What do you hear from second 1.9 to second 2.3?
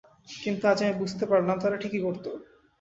করতো।